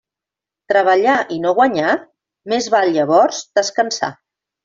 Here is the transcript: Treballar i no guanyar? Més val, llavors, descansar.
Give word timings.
Treballar 0.71 1.17
i 1.35 1.37
no 1.43 1.51
guanyar? 1.59 1.91
Més 2.53 2.71
val, 2.77 2.91
llavors, 2.97 3.45
descansar. 3.61 4.13